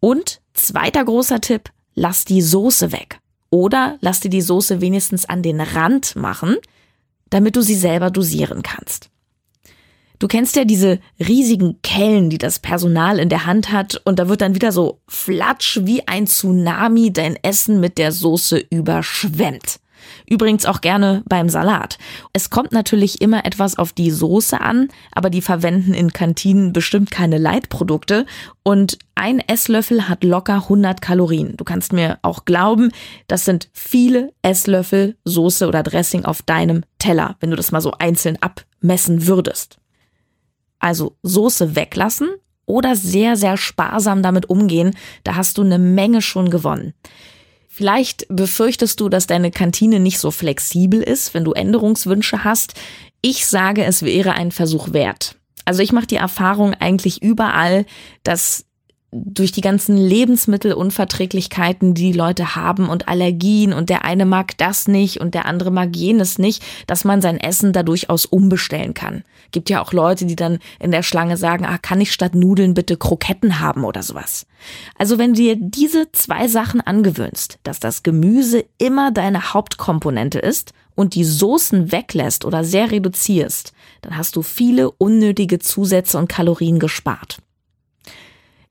Und 0.00 0.40
zweiter 0.54 1.04
großer 1.04 1.40
Tipp, 1.40 1.70
lass 1.94 2.24
die 2.24 2.42
Soße 2.42 2.92
weg. 2.92 3.20
Oder 3.50 3.98
lass 4.00 4.20
dir 4.20 4.30
die 4.30 4.42
Soße 4.42 4.80
wenigstens 4.80 5.24
an 5.26 5.42
den 5.42 5.60
Rand 5.60 6.16
machen, 6.16 6.56
damit 7.30 7.56
du 7.56 7.62
sie 7.62 7.74
selber 7.74 8.10
dosieren 8.10 8.62
kannst. 8.62 9.10
Du 10.20 10.28
kennst 10.28 10.54
ja 10.54 10.64
diese 10.64 11.00
riesigen 11.18 11.80
Kellen, 11.82 12.28
die 12.28 12.36
das 12.36 12.58
Personal 12.58 13.18
in 13.18 13.30
der 13.30 13.46
Hand 13.46 13.72
hat 13.72 14.00
und 14.04 14.18
da 14.18 14.28
wird 14.28 14.42
dann 14.42 14.54
wieder 14.54 14.70
so 14.70 15.00
flatsch 15.08 15.80
wie 15.84 16.06
ein 16.06 16.26
Tsunami 16.26 17.10
dein 17.10 17.36
Essen 17.36 17.80
mit 17.80 17.96
der 17.96 18.12
Soße 18.12 18.58
überschwemmt. 18.70 19.80
Übrigens 20.28 20.66
auch 20.66 20.80
gerne 20.80 21.22
beim 21.26 21.48
Salat. 21.48 21.98
Es 22.32 22.50
kommt 22.50 22.72
natürlich 22.72 23.20
immer 23.20 23.44
etwas 23.44 23.78
auf 23.78 23.92
die 23.92 24.10
Soße 24.10 24.60
an, 24.60 24.88
aber 25.12 25.30
die 25.30 25.42
verwenden 25.42 25.94
in 25.94 26.12
Kantinen 26.12 26.72
bestimmt 26.72 27.10
keine 27.10 27.38
Leitprodukte 27.38 28.26
und 28.62 28.98
ein 29.14 29.40
Esslöffel 29.40 30.08
hat 30.08 30.24
locker 30.24 30.54
100 30.54 31.02
Kalorien. 31.02 31.56
Du 31.56 31.64
kannst 31.64 31.92
mir 31.92 32.18
auch 32.22 32.44
glauben, 32.44 32.90
das 33.26 33.44
sind 33.44 33.68
viele 33.72 34.32
Esslöffel 34.42 35.16
Soße 35.24 35.66
oder 35.66 35.82
Dressing 35.82 36.24
auf 36.24 36.42
deinem 36.42 36.84
Teller, 36.98 37.36
wenn 37.40 37.50
du 37.50 37.56
das 37.56 37.72
mal 37.72 37.80
so 37.80 37.92
einzeln 37.98 38.38
abmessen 38.40 39.26
würdest. 39.26 39.78
Also 40.78 41.16
Soße 41.22 41.76
weglassen 41.76 42.28
oder 42.66 42.96
sehr, 42.96 43.36
sehr 43.36 43.56
sparsam 43.56 44.22
damit 44.22 44.48
umgehen, 44.48 44.96
da 45.24 45.34
hast 45.34 45.58
du 45.58 45.62
eine 45.62 45.78
Menge 45.78 46.22
schon 46.22 46.50
gewonnen. 46.50 46.94
Vielleicht 47.80 48.26
befürchtest 48.28 49.00
du, 49.00 49.08
dass 49.08 49.26
deine 49.26 49.50
Kantine 49.50 50.00
nicht 50.00 50.18
so 50.18 50.30
flexibel 50.30 51.02
ist, 51.02 51.32
wenn 51.32 51.44
du 51.44 51.52
Änderungswünsche 51.52 52.44
hast. 52.44 52.74
Ich 53.22 53.46
sage, 53.46 53.84
es 53.84 54.02
wäre 54.02 54.32
ein 54.32 54.52
Versuch 54.52 54.92
wert. 54.92 55.36
Also 55.64 55.82
ich 55.82 55.90
mache 55.90 56.06
die 56.06 56.16
Erfahrung 56.16 56.74
eigentlich 56.74 57.22
überall, 57.22 57.86
dass 58.22 58.66
durch 59.12 59.50
die 59.50 59.60
ganzen 59.60 59.96
Lebensmittelunverträglichkeiten, 59.96 61.94
die, 61.94 62.12
die 62.12 62.18
Leute 62.18 62.54
haben 62.54 62.88
und 62.88 63.08
Allergien 63.08 63.72
und 63.72 63.90
der 63.90 64.04
eine 64.04 64.24
mag 64.24 64.56
das 64.58 64.86
nicht 64.86 65.20
und 65.20 65.34
der 65.34 65.46
andere 65.46 65.70
mag 65.70 65.96
jenes 65.96 66.38
nicht, 66.38 66.62
dass 66.86 67.04
man 67.04 67.20
sein 67.20 67.38
Essen 67.38 67.72
da 67.72 67.82
durchaus 67.82 68.24
umbestellen 68.24 68.94
kann. 68.94 69.24
Gibt 69.50 69.68
ja 69.68 69.82
auch 69.82 69.92
Leute, 69.92 70.26
die 70.26 70.36
dann 70.36 70.58
in 70.78 70.92
der 70.92 71.02
Schlange 71.02 71.36
sagen, 71.36 71.64
ah, 71.64 71.78
kann 71.78 72.00
ich 72.00 72.12
statt 72.12 72.34
Nudeln 72.34 72.74
bitte 72.74 72.96
Kroketten 72.96 73.58
haben 73.58 73.84
oder 73.84 74.02
sowas. 74.02 74.46
Also 74.96 75.18
wenn 75.18 75.34
dir 75.34 75.56
diese 75.58 76.12
zwei 76.12 76.46
Sachen 76.46 76.80
angewöhnst, 76.80 77.58
dass 77.64 77.80
das 77.80 78.04
Gemüse 78.04 78.64
immer 78.78 79.10
deine 79.10 79.52
Hauptkomponente 79.52 80.38
ist 80.38 80.72
und 80.94 81.14
die 81.14 81.24
Soßen 81.24 81.90
weglässt 81.90 82.44
oder 82.44 82.62
sehr 82.62 82.92
reduzierst, 82.92 83.72
dann 84.02 84.16
hast 84.16 84.36
du 84.36 84.42
viele 84.42 84.90
unnötige 84.90 85.58
Zusätze 85.58 86.16
und 86.18 86.28
Kalorien 86.28 86.78
gespart. 86.78 87.38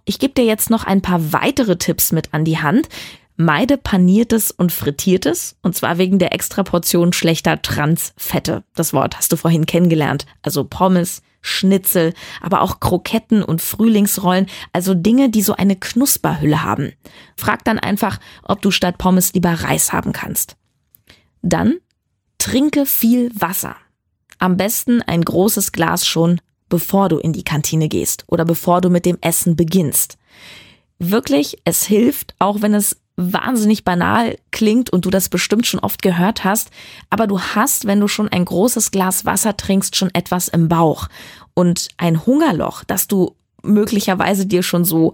Ich 0.10 0.18
gebe 0.18 0.34
dir 0.34 0.46
jetzt 0.46 0.72
noch 0.72 0.86
ein 0.86 1.04
paar 1.04 1.34
weitere 1.34 1.78
Tipps 1.78 2.12
mit 2.12 2.34
an 2.34 2.44
die 2.44 2.58
Hand. 2.58 2.90
Meide 3.36 3.78
paniertes 3.78 4.50
und 4.50 4.72
frittiertes, 4.72 5.56
und 5.62 5.76
zwar 5.76 6.00
wegen 6.00 6.18
der 6.18 6.34
Extraportion 6.34 7.14
schlechter 7.14 7.62
Transfette. 7.62 8.64
Das 8.74 8.92
Wort 8.92 9.18
hast 9.18 9.32
du 9.32 9.36
vorhin 9.36 9.68
kennengelernt. 9.68 10.26
Also 10.42 10.64
Pommes, 10.64 11.22
Schnitzel, 11.42 12.16
aber 12.42 12.62
auch 12.62 12.80
Kroketten 12.80 13.44
und 13.44 13.62
Frühlingsrollen, 13.62 14.48
also 14.74 14.96
Dinge, 14.96 15.30
die 15.30 15.44
so 15.44 15.54
eine 15.54 15.76
Knusperhülle 15.76 16.64
haben. 16.64 16.94
Frag 17.38 17.64
dann 17.64 17.78
einfach, 17.78 18.20
ob 18.42 18.64
du 18.64 18.72
statt 18.72 18.98
Pommes 18.98 19.34
lieber 19.34 19.52
Reis 19.54 19.94
haben 19.94 20.12
kannst. 20.12 20.56
Dann 21.44 21.76
trinke 22.40 22.88
viel 22.88 23.30
Wasser. 23.40 23.76
Am 24.40 24.58
besten 24.58 25.04
ein 25.04 25.22
großes 25.22 25.72
Glas 25.72 26.08
schon 26.08 26.42
bevor 26.70 27.10
du 27.10 27.18
in 27.18 27.34
die 27.34 27.44
Kantine 27.44 27.90
gehst 27.90 28.24
oder 28.28 28.46
bevor 28.46 28.82
du 28.82 28.90
mit 28.90 29.06
dem 29.06 29.18
Essen 29.22 29.56
beginnst. 29.56 30.18
Wirklich, 31.00 31.58
es 31.64 31.86
hilft, 31.86 32.36
auch 32.40 32.62
wenn 32.62 32.74
es 32.74 32.98
wahnsinnig 33.16 33.84
banal 33.84 34.38
klingt 34.52 34.90
und 34.90 35.06
du 35.06 35.10
das 35.10 35.28
bestimmt 35.28 35.68
schon 35.68 35.82
oft 35.82 36.02
gehört 36.02 36.46
hast, 36.46 36.72
aber 37.10 37.28
du 37.28 37.40
hast, 37.40 37.86
wenn 37.86 38.00
du 38.00 38.08
schon 38.08 38.30
ein 38.30 38.46
großes 38.46 38.92
Glas 38.92 39.26
Wasser 39.26 39.58
trinkst, 39.58 39.96
schon 39.96 40.14
etwas 40.14 40.48
im 40.48 40.70
Bauch. 40.70 41.08
Und 41.54 41.90
ein 41.98 42.26
Hungerloch, 42.26 42.86
das 42.86 43.08
du 43.08 43.36
möglicherweise 43.62 44.46
dir 44.46 44.64
schon 44.64 44.86
so 44.86 45.14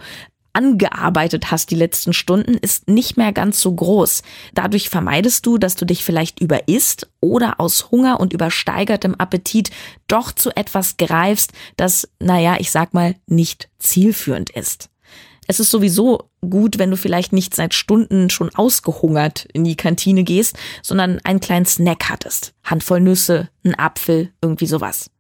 angearbeitet 0.55 1.51
hast 1.51 1.71
die 1.71 1.75
letzten 1.75 2.13
Stunden, 2.13 2.55
ist 2.55 2.87
nicht 2.87 3.17
mehr 3.17 3.33
ganz 3.33 3.59
so 3.59 3.73
groß. 3.73 4.23
Dadurch 4.53 4.89
vermeidest 4.89 5.45
du, 5.45 5.57
dass 5.57 5.75
du 5.75 5.85
dich 5.85 6.03
vielleicht 6.03 6.39
überisst 6.39 7.07
oder 7.19 7.59
aus 7.59 7.91
Hunger 7.91 8.19
und 8.19 8.33
übersteigertem 8.33 9.15
Appetit 9.15 9.71
doch 10.07 10.31
zu 10.31 10.55
etwas 10.55 10.97
greifst, 10.97 11.51
das, 11.77 12.07
naja, 12.19 12.55
ich 12.59 12.71
sag 12.71 12.93
mal, 12.93 13.15
nicht 13.27 13.69
zielführend 13.79 14.49
ist. 14.49 14.89
Es 15.47 15.59
ist 15.59 15.69
sowieso 15.69 16.29
gut, 16.41 16.79
wenn 16.79 16.89
du 16.89 16.97
vielleicht 16.97 17.33
nicht 17.33 17.53
seit 17.53 17.73
Stunden 17.73 18.29
schon 18.29 18.53
ausgehungert 18.55 19.45
in 19.53 19.63
die 19.63 19.75
Kantine 19.75 20.23
gehst, 20.23 20.57
sondern 20.81 21.19
einen 21.23 21.39
kleinen 21.39 21.65
Snack 21.65 22.09
hattest. 22.09 22.53
Handvoll 22.63 22.99
Nüsse, 22.99 23.49
ein 23.63 23.77
Apfel, 23.77 24.31
irgendwie 24.41 24.65
sowas. 24.65 25.11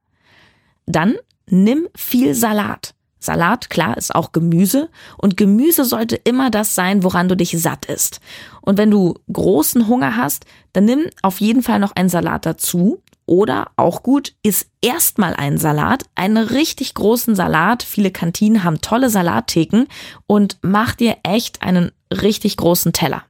Dann 0.87 1.15
nimm 1.47 1.87
viel 1.95 2.33
Salat. 2.33 2.95
Salat, 3.25 3.69
klar, 3.69 3.97
ist 3.97 4.13
auch 4.13 4.31
Gemüse 4.31 4.89
und 5.17 5.37
Gemüse 5.37 5.85
sollte 5.85 6.15
immer 6.15 6.49
das 6.49 6.75
sein, 6.75 7.03
woran 7.03 7.27
du 7.27 7.35
dich 7.35 7.59
satt 7.59 7.85
isst. 7.85 8.21
Und 8.61 8.77
wenn 8.77 8.91
du 8.91 9.15
großen 9.31 9.87
Hunger 9.87 10.17
hast, 10.17 10.45
dann 10.73 10.85
nimm 10.85 11.05
auf 11.21 11.41
jeden 11.41 11.63
Fall 11.63 11.79
noch 11.79 11.95
einen 11.95 12.09
Salat 12.09 12.45
dazu. 12.45 13.01
Oder 13.27 13.71
auch 13.75 14.03
gut, 14.03 14.33
isst 14.43 14.69
erstmal 14.81 15.33
einen 15.33 15.57
Salat, 15.57 16.03
einen 16.13 16.37
richtig 16.37 16.93
großen 16.93 17.35
Salat. 17.35 17.81
Viele 17.81 18.11
Kantinen 18.11 18.63
haben 18.63 18.81
tolle 18.81 19.09
Salattheken 19.09 19.85
und 20.27 20.59
mach 20.61 20.93
dir 20.93 21.17
echt 21.23 21.63
einen 21.63 21.91
richtig 22.11 22.57
großen 22.57 22.93
Teller. 22.93 23.23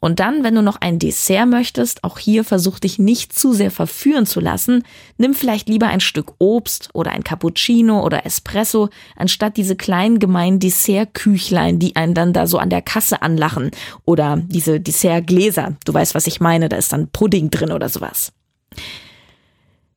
Und 0.00 0.18
dann, 0.18 0.42
wenn 0.42 0.54
du 0.54 0.62
noch 0.62 0.80
ein 0.80 0.98
Dessert 0.98 1.46
möchtest, 1.46 2.04
auch 2.04 2.18
hier 2.18 2.42
versuch 2.42 2.78
dich 2.78 2.98
nicht 2.98 3.38
zu 3.38 3.52
sehr 3.52 3.70
verführen 3.70 4.24
zu 4.24 4.40
lassen, 4.40 4.82
nimm 5.18 5.34
vielleicht 5.34 5.68
lieber 5.68 5.88
ein 5.88 6.00
Stück 6.00 6.32
Obst 6.38 6.88
oder 6.94 7.12
ein 7.12 7.22
Cappuccino 7.22 8.02
oder 8.02 8.24
Espresso, 8.24 8.88
anstatt 9.14 9.58
diese 9.58 9.76
kleinen 9.76 10.18
gemeinen 10.18 10.58
Dessertküchlein, 10.58 11.78
die 11.78 11.96
einen 11.96 12.14
dann 12.14 12.32
da 12.32 12.46
so 12.46 12.56
an 12.56 12.70
der 12.70 12.80
Kasse 12.80 13.20
anlachen. 13.20 13.70
Oder 14.06 14.38
diese 14.38 14.80
Dessertgläser. 14.80 15.76
Du 15.84 15.92
weißt, 15.92 16.14
was 16.14 16.26
ich 16.26 16.40
meine, 16.40 16.70
da 16.70 16.76
ist 16.76 16.94
dann 16.94 17.08
Pudding 17.08 17.50
drin 17.50 17.70
oder 17.70 17.90
sowas. 17.90 18.32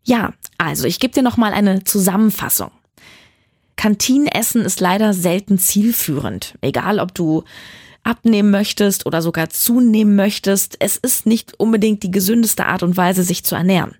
Ja, 0.03 0.33
also 0.57 0.85
ich 0.85 0.99
gebe 0.99 1.13
dir 1.13 1.23
nochmal 1.23 1.53
eine 1.53 1.85
Zusammenfassung. 1.85 2.71
Kantinenessen 3.77 4.65
ist 4.65 4.81
leider 4.81 5.13
selten 5.13 5.57
zielführend. 5.57 6.55
Egal, 6.61 6.99
ob 6.99 7.15
du 7.15 7.43
abnehmen 8.03 8.51
möchtest 8.51 9.05
oder 9.05 9.21
sogar 9.21 9.49
zunehmen 9.49 10.15
möchtest, 10.15 10.75
es 10.79 10.97
ist 10.97 11.25
nicht 11.25 11.59
unbedingt 11.59 12.03
die 12.03 12.11
gesündeste 12.11 12.65
Art 12.65 12.83
und 12.83 12.97
Weise, 12.97 13.23
sich 13.23 13.43
zu 13.43 13.55
ernähren. 13.55 13.95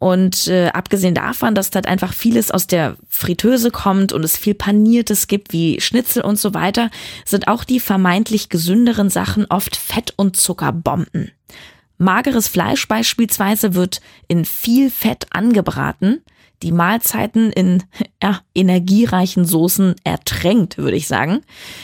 Und 0.00 0.48
äh, 0.48 0.68
abgesehen 0.68 1.14
davon, 1.14 1.54
dass 1.54 1.68
dort 1.68 1.86
einfach 1.86 2.14
vieles 2.14 2.50
aus 2.50 2.66
der 2.66 2.96
Fritteuse 3.10 3.70
kommt 3.70 4.14
und 4.14 4.24
es 4.24 4.38
viel 4.38 4.54
Paniertes 4.54 5.26
gibt, 5.26 5.52
wie 5.52 5.78
Schnitzel 5.78 6.22
und 6.22 6.38
so 6.38 6.54
weiter, 6.54 6.90
sind 7.26 7.48
auch 7.48 7.64
die 7.64 7.80
vermeintlich 7.80 8.48
gesünderen 8.48 9.10
Sachen 9.10 9.44
oft 9.50 9.76
Fett- 9.76 10.14
und 10.16 10.36
Zuckerbomben. 10.36 11.32
Mageres 11.98 12.48
Fleisch 12.48 12.88
beispielsweise 12.88 13.74
wird 13.74 14.00
in 14.26 14.46
viel 14.46 14.90
Fett 14.90 15.26
angebraten, 15.32 16.22
die 16.62 16.72
Mahlzeiten 16.72 17.52
in 17.52 17.82
ja, 18.22 18.40
energiereichen 18.54 19.44
Soßen 19.44 19.94
ertränkt, 20.04 20.78
würde 20.78 20.96
ich 20.96 21.08
sagen. 21.08 21.40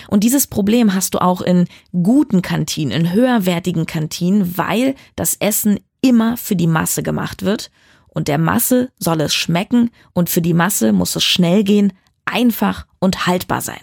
Und 0.09 0.23
dieses 0.25 0.47
Problem 0.47 0.95
hast 0.95 1.14
du 1.14 1.18
auch 1.18 1.40
in 1.40 1.66
guten 1.92 2.42
Kantinen, 2.42 2.92
in 2.92 3.12
höherwertigen 3.12 3.87
Kantinen, 3.87 4.59
weil 4.59 4.95
das 5.14 5.37
Essen 5.37 5.80
immer 6.02 6.37
für 6.37 6.56
die 6.56 6.66
Masse 6.66 7.02
gemacht 7.02 7.42
wird. 7.42 7.71
Und 8.09 8.28
der 8.28 8.38
Masse 8.38 8.90
soll 8.99 9.21
es 9.21 9.35
schmecken 9.35 9.90
und 10.12 10.30
für 10.30 10.40
die 10.40 10.54
Masse 10.54 10.92
muss 10.92 11.16
es 11.16 11.25
schnell 11.25 11.64
gehen, 11.64 11.92
einfach 12.25 12.87
und 12.99 13.26
haltbar 13.26 13.61
sein. 13.61 13.80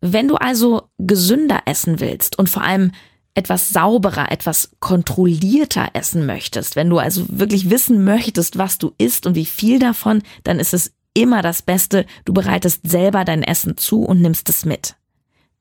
Wenn 0.00 0.28
du 0.28 0.36
also 0.36 0.88
gesünder 0.98 1.60
essen 1.66 2.00
willst 2.00 2.38
und 2.38 2.48
vor 2.48 2.62
allem 2.62 2.92
etwas 3.36 3.68
sauberer, 3.68 4.32
etwas 4.32 4.70
kontrollierter 4.80 5.90
essen 5.92 6.26
möchtest, 6.26 6.74
wenn 6.74 6.88
du 6.88 6.98
also 6.98 7.26
wirklich 7.28 7.70
wissen 7.70 8.02
möchtest, 8.02 8.56
was 8.56 8.78
du 8.78 8.92
isst 8.98 9.26
und 9.26 9.34
wie 9.34 9.44
viel 9.44 9.78
davon, 9.78 10.22
dann 10.42 10.58
ist 10.58 10.72
es 10.72 10.92
immer 11.12 11.42
das 11.42 11.62
Beste, 11.62 12.06
du 12.24 12.32
bereitest 12.32 12.88
selber 12.88 13.24
dein 13.24 13.42
Essen 13.42 13.76
zu 13.76 14.02
und 14.02 14.22
nimmst 14.22 14.48
es 14.48 14.64
mit. 14.64 14.96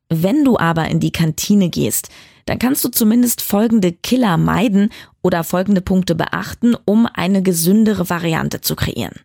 Wenn 0.09 0.45
du 0.45 0.57
aber 0.57 0.87
in 0.87 1.01
die 1.01 1.11
Kantine 1.11 1.69
gehst, 1.69 2.09
dann 2.45 2.59
kannst 2.59 2.83
du 2.85 2.89
zumindest 2.89 3.41
folgende 3.41 3.91
Killer 3.91 4.37
meiden 4.37 4.89
oder 5.21 5.43
folgende 5.43 5.81
Punkte 5.81 6.15
beachten, 6.15 6.75
um 6.85 7.07
eine 7.07 7.41
gesündere 7.41 8.09
Variante 8.09 8.61
zu 8.61 8.75
kreieren. 8.75 9.15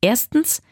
Erstens, 0.00 0.62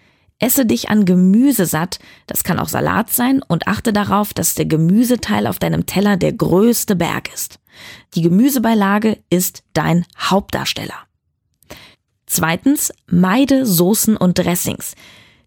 Esse 0.40 0.66
dich 0.66 0.88
an 0.88 1.04
Gemüse 1.04 1.66
satt, 1.66 1.98
das 2.26 2.44
kann 2.44 2.60
auch 2.60 2.68
Salat 2.68 3.10
sein, 3.10 3.42
und 3.46 3.66
achte 3.66 3.92
darauf, 3.92 4.32
dass 4.32 4.54
der 4.54 4.66
Gemüseteil 4.66 5.46
auf 5.46 5.58
deinem 5.58 5.86
Teller 5.86 6.16
der 6.16 6.32
größte 6.32 6.94
Berg 6.94 7.32
ist. 7.34 7.58
Die 8.14 8.22
Gemüsebeilage 8.22 9.18
ist 9.30 9.64
dein 9.72 10.06
Hauptdarsteller. 10.18 10.94
Zweitens, 12.26 12.92
meide 13.06 13.66
Soßen 13.66 14.16
und 14.16 14.38
Dressings. 14.38 14.94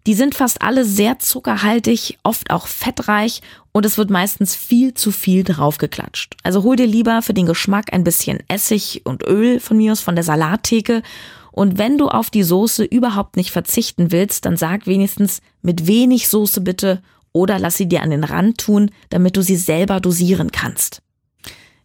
Die 0.08 0.16
sind 0.16 0.34
fast 0.34 0.64
alle 0.64 0.84
sehr 0.84 1.20
zuckerhaltig, 1.20 2.18
oft 2.24 2.50
auch 2.50 2.66
fettreich 2.66 3.42
und 3.72 3.86
es 3.86 4.00
wird 4.00 4.10
meistens 4.10 4.56
viel 4.56 4.96
zu 4.96 5.12
viel 5.12 5.44
draufgeklatscht. 5.44 6.36
Also 6.42 6.64
hol 6.64 6.76
dir 6.76 6.88
lieber 6.88 7.22
für 7.22 7.36
den 7.36 7.46
Geschmack 7.46 7.94
ein 7.94 8.04
bisschen 8.04 8.40
Essig 8.48 9.02
und 9.06 9.24
Öl 9.24 9.60
von 9.60 9.78
mir 9.78 9.92
aus 9.92 10.02
von 10.02 10.16
der 10.16 10.24
Salattheke 10.24 11.04
und 11.52 11.78
wenn 11.78 11.98
du 11.98 12.08
auf 12.08 12.30
die 12.30 12.44
Soße 12.44 12.84
überhaupt 12.84 13.36
nicht 13.36 13.52
verzichten 13.52 14.12
willst, 14.12 14.46
dann 14.46 14.58
sag 14.58 14.88
wenigstens 14.88 15.42
mit 15.62 15.88
wenig 15.88 16.30
Soße 16.30 16.62
bitte 16.62 17.02
oder 17.34 17.60
lass 17.60 17.78
sie 17.78 17.88
dir 17.88 18.02
an 18.04 18.10
den 18.10 18.24
Rand 18.24 18.60
tun, 18.60 18.92
damit 19.10 19.38
du 19.38 19.42
sie 19.42 19.56
selber 19.56 20.00
dosieren 20.00 20.52
kannst. 20.52 21.02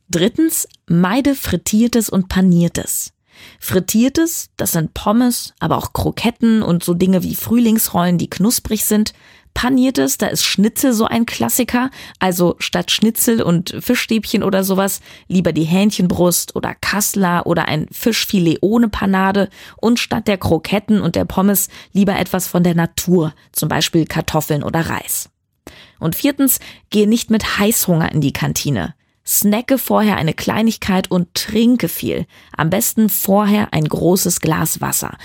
Drittens, 0.08 0.68
meide 0.86 1.34
frittiertes 1.34 2.08
und 2.08 2.28
paniertes. 2.28 3.12
Frittiertes, 3.60 4.50
das 4.56 4.72
sind 4.72 4.94
Pommes, 4.94 5.52
aber 5.58 5.76
auch 5.76 5.92
Kroketten 5.92 6.62
und 6.62 6.84
so 6.84 6.94
Dinge 6.94 7.22
wie 7.22 7.34
Frühlingsrollen, 7.34 8.18
die 8.18 8.30
knusprig 8.30 8.84
sind. 8.84 9.12
Paniertes, 9.56 10.18
da 10.18 10.26
ist 10.26 10.44
Schnitzel 10.44 10.92
so 10.92 11.06
ein 11.06 11.24
Klassiker, 11.24 11.90
also 12.18 12.56
statt 12.58 12.90
Schnitzel 12.90 13.40
und 13.40 13.74
Fischstäbchen 13.80 14.42
oder 14.42 14.62
sowas, 14.62 15.00
lieber 15.28 15.54
die 15.54 15.64
Hähnchenbrust 15.64 16.54
oder 16.54 16.74
Kassler 16.74 17.46
oder 17.46 17.66
ein 17.66 17.86
Fischfilet 17.90 18.58
ohne 18.60 18.90
Panade 18.90 19.48
und 19.78 19.98
statt 19.98 20.28
der 20.28 20.36
Kroketten 20.36 21.00
und 21.00 21.16
der 21.16 21.24
Pommes 21.24 21.68
lieber 21.94 22.18
etwas 22.18 22.46
von 22.46 22.64
der 22.64 22.74
Natur, 22.74 23.32
zum 23.52 23.70
Beispiel 23.70 24.04
Kartoffeln 24.04 24.62
oder 24.62 24.90
Reis. 24.90 25.30
Und 25.98 26.16
viertens, 26.16 26.60
gehe 26.90 27.08
nicht 27.08 27.30
mit 27.30 27.58
Heißhunger 27.58 28.12
in 28.12 28.20
die 28.20 28.34
Kantine. 28.34 28.94
Snacke 29.26 29.78
vorher 29.78 30.18
eine 30.18 30.34
Kleinigkeit 30.34 31.10
und 31.10 31.32
trinke 31.32 31.88
viel. 31.88 32.26
Am 32.54 32.68
besten 32.68 33.08
vorher 33.08 33.72
ein 33.72 33.88
großes 33.88 34.40
Glas 34.40 34.82
Wasser. 34.82 35.16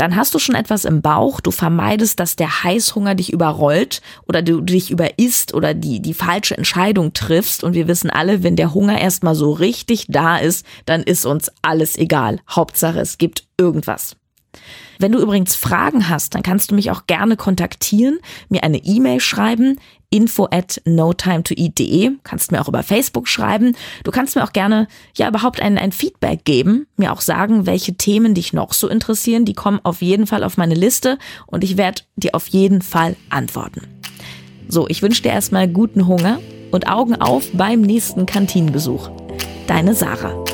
Dann 0.00 0.16
hast 0.16 0.32
du 0.32 0.38
schon 0.38 0.54
etwas 0.54 0.86
im 0.86 1.02
Bauch, 1.02 1.42
du 1.42 1.50
vermeidest, 1.50 2.18
dass 2.20 2.34
der 2.34 2.64
Heißhunger 2.64 3.14
dich 3.14 3.34
überrollt 3.34 4.00
oder 4.26 4.40
du 4.40 4.62
dich 4.62 4.90
überisst 4.90 5.52
oder 5.52 5.74
die, 5.74 6.00
die 6.00 6.14
falsche 6.14 6.56
Entscheidung 6.56 7.12
triffst. 7.12 7.62
Und 7.62 7.74
wir 7.74 7.86
wissen 7.86 8.08
alle, 8.08 8.42
wenn 8.42 8.56
der 8.56 8.72
Hunger 8.72 8.98
erstmal 8.98 9.34
so 9.34 9.52
richtig 9.52 10.06
da 10.08 10.38
ist, 10.38 10.64
dann 10.86 11.02
ist 11.02 11.26
uns 11.26 11.52
alles 11.60 11.98
egal. 11.98 12.40
Hauptsache, 12.48 12.98
es 12.98 13.18
gibt 13.18 13.44
irgendwas. 13.58 14.16
Wenn 14.98 15.12
du 15.12 15.18
übrigens 15.18 15.54
Fragen 15.54 16.08
hast, 16.08 16.34
dann 16.34 16.42
kannst 16.42 16.70
du 16.70 16.74
mich 16.74 16.90
auch 16.90 17.06
gerne 17.06 17.36
kontaktieren, 17.36 18.18
mir 18.48 18.64
eine 18.64 18.78
E-Mail 18.78 19.20
schreiben 19.20 19.78
info 20.10 20.48
at 20.50 20.82
notimetoeat.de. 20.84 22.10
Kannst 22.24 22.52
mir 22.52 22.60
auch 22.60 22.68
über 22.68 22.82
Facebook 22.82 23.28
schreiben. 23.28 23.76
Du 24.04 24.10
kannst 24.10 24.36
mir 24.36 24.44
auch 24.44 24.52
gerne, 24.52 24.88
ja, 25.16 25.28
überhaupt 25.28 25.62
ein, 25.62 25.78
ein 25.78 25.92
Feedback 25.92 26.44
geben, 26.44 26.86
mir 26.96 27.12
auch 27.12 27.20
sagen, 27.20 27.66
welche 27.66 27.94
Themen 27.94 28.34
dich 28.34 28.52
noch 28.52 28.72
so 28.72 28.88
interessieren. 28.88 29.44
Die 29.44 29.54
kommen 29.54 29.80
auf 29.82 30.02
jeden 30.02 30.26
Fall 30.26 30.44
auf 30.44 30.56
meine 30.56 30.74
Liste 30.74 31.18
und 31.46 31.64
ich 31.64 31.76
werde 31.76 32.02
dir 32.16 32.34
auf 32.34 32.48
jeden 32.48 32.82
Fall 32.82 33.16
antworten. 33.30 33.82
So, 34.68 34.86
ich 34.88 35.02
wünsche 35.02 35.22
dir 35.22 35.30
erstmal 35.30 35.68
guten 35.68 36.06
Hunger 36.06 36.40
und 36.70 36.88
Augen 36.88 37.14
auf 37.20 37.48
beim 37.52 37.80
nächsten 37.80 38.26
Kantinenbesuch. 38.26 39.10
Deine 39.66 39.94
Sarah. 39.94 40.44